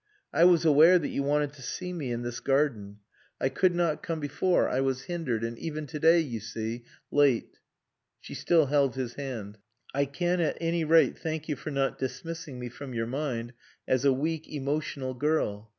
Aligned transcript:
I 0.33 0.45
was 0.45 0.65
aware 0.65 0.97
that 0.97 1.09
you 1.11 1.21
wanted 1.21 1.53
to 1.53 1.61
see 1.61 1.93
me 1.93 2.11
in 2.11 2.23
this 2.23 2.39
garden. 2.39 3.01
I 3.39 3.49
could 3.49 3.75
not 3.75 4.01
come 4.01 4.19
before. 4.19 4.67
I 4.67 4.81
was 4.81 5.03
hindered. 5.03 5.43
And 5.43 5.59
even 5.59 5.85
to 5.85 5.99
day, 5.99 6.19
you 6.21 6.39
see...late." 6.39 7.59
She 8.19 8.33
still 8.33 8.65
held 8.65 8.95
his 8.95 9.13
hand. 9.13 9.59
"I 9.93 10.05
can, 10.05 10.39
at 10.41 10.57
any 10.59 10.83
rate, 10.83 11.19
thank 11.19 11.47
you 11.47 11.55
for 11.55 11.69
not 11.69 11.99
dismissing 11.99 12.57
me 12.57 12.67
from 12.67 12.95
your 12.95 13.05
mind 13.05 13.53
as 13.87 14.03
a 14.03 14.11
weak, 14.11 14.51
emotional 14.51 15.13
girl. 15.13 15.69